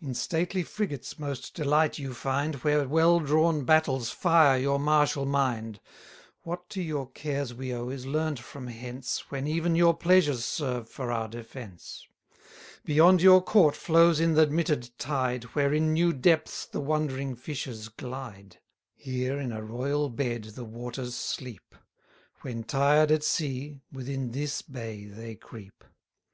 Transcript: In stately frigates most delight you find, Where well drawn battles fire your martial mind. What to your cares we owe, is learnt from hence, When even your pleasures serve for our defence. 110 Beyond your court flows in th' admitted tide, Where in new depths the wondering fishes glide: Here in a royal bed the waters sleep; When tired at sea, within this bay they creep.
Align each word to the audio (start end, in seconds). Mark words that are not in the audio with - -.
In 0.00 0.14
stately 0.14 0.62
frigates 0.62 1.18
most 1.18 1.52
delight 1.52 1.98
you 1.98 2.14
find, 2.14 2.54
Where 2.64 2.88
well 2.88 3.20
drawn 3.20 3.66
battles 3.66 4.08
fire 4.08 4.58
your 4.58 4.78
martial 4.78 5.26
mind. 5.26 5.78
What 6.40 6.70
to 6.70 6.80
your 6.80 7.10
cares 7.10 7.52
we 7.52 7.74
owe, 7.74 7.90
is 7.90 8.06
learnt 8.06 8.38
from 8.38 8.68
hence, 8.68 9.30
When 9.30 9.46
even 9.46 9.74
your 9.76 9.94
pleasures 9.94 10.42
serve 10.46 10.88
for 10.88 11.12
our 11.12 11.28
defence. 11.28 12.06
110 12.86 12.94
Beyond 12.94 13.20
your 13.20 13.42
court 13.42 13.76
flows 13.76 14.20
in 14.20 14.36
th' 14.36 14.38
admitted 14.38 14.88
tide, 14.98 15.44
Where 15.54 15.74
in 15.74 15.92
new 15.92 16.14
depths 16.14 16.64
the 16.64 16.80
wondering 16.80 17.36
fishes 17.36 17.90
glide: 17.90 18.60
Here 18.94 19.38
in 19.38 19.52
a 19.52 19.62
royal 19.62 20.08
bed 20.08 20.44
the 20.44 20.64
waters 20.64 21.14
sleep; 21.14 21.74
When 22.40 22.64
tired 22.64 23.10
at 23.10 23.22
sea, 23.22 23.82
within 23.92 24.30
this 24.30 24.62
bay 24.62 25.04
they 25.04 25.34
creep. 25.34 25.84